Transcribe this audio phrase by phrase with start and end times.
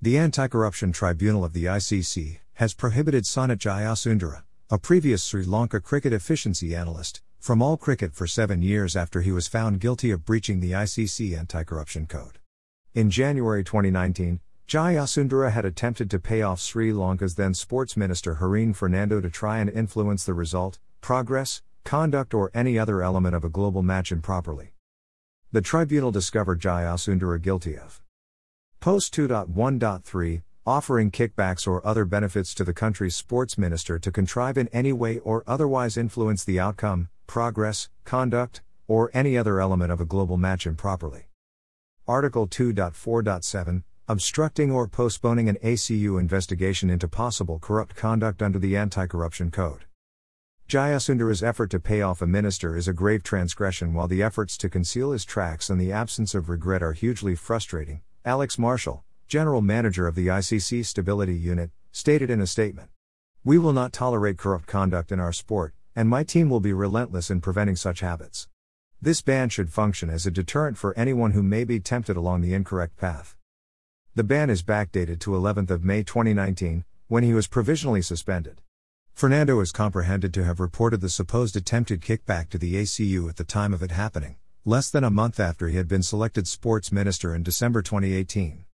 [0.00, 5.80] The Anti Corruption Tribunal of the ICC has prohibited Sanath Jayasundara, a previous Sri Lanka
[5.80, 10.24] cricket efficiency analyst, from all cricket for seven years after he was found guilty of
[10.24, 12.38] breaching the ICC anti corruption code.
[12.94, 14.38] In January 2019,
[14.68, 19.58] Jayasundara had attempted to pay off Sri Lanka's then sports minister Harin Fernando to try
[19.58, 24.74] and influence the result, progress, conduct, or any other element of a global match improperly.
[25.50, 28.00] The tribunal discovered Jayasundara guilty of
[28.88, 34.66] Post 2.1.3 offering kickbacks or other benefits to the country's sports minister to contrive in
[34.68, 40.06] any way or otherwise influence the outcome, progress, conduct, or any other element of a
[40.06, 41.28] global match improperly.
[42.06, 49.06] Article 2.4.7 Obstructing or postponing an ACU investigation into possible corrupt conduct under the Anti
[49.06, 49.84] Corruption Code.
[50.66, 54.70] Jayasundara's effort to pay off a minister is a grave transgression, while the efforts to
[54.70, 60.06] conceal his tracks and the absence of regret are hugely frustrating, Alex Marshall, general manager
[60.06, 62.90] of the ICC Stability Unit, stated in a statement.
[63.42, 67.30] We will not tolerate corrupt conduct in our sport, and my team will be relentless
[67.30, 68.46] in preventing such habits.
[69.00, 72.52] This ban should function as a deterrent for anyone who may be tempted along the
[72.52, 73.34] incorrect path.
[74.14, 78.60] The ban is backdated to 11th of May 2019, when he was provisionally suspended.
[79.14, 83.44] Fernando is comprehended to have reported the supposed attempted kickback to the ACU at the
[83.44, 84.36] time of it happening
[84.68, 88.66] less than a month after he had been selected sports minister in December 2018.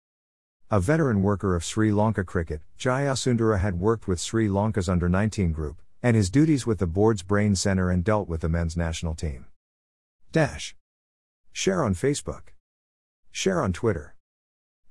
[0.71, 5.51] A veteran worker of Sri Lanka cricket, Jayasundara had worked with Sri Lanka's under 19
[5.51, 9.13] group, and his duties with the board's brain center and dealt with the men's national
[9.13, 9.45] team.
[10.31, 10.75] Dash.
[11.51, 12.53] Share on Facebook.
[13.29, 14.15] Share on Twitter.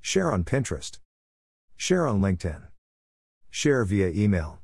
[0.01, 1.01] Share on Pinterest.
[1.77, 2.63] Share on LinkedIn.
[3.51, 4.61] Share via email.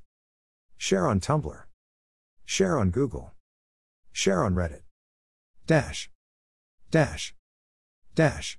[0.76, 1.64] Share on Tumblr.
[2.44, 3.32] Share on Google.
[4.12, 4.82] Share on Reddit.
[5.66, 6.08] Dash.
[6.90, 7.34] Dash.
[8.14, 8.56] Dash.